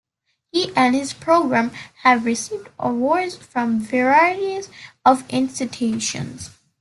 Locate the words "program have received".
1.13-2.69